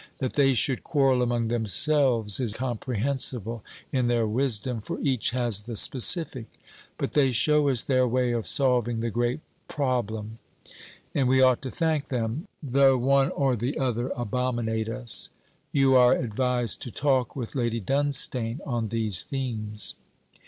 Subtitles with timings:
[0.17, 5.75] That they should quarrel among themselves is comprehensible in their wisdom, for each has the
[5.75, 6.47] specific.
[6.97, 10.39] But they show us their way of solving the great problem,
[11.13, 15.29] and we ought to thank them, though one or the other abominate us.
[15.71, 19.93] You are advised to talk with Lady Dunstane on these themes.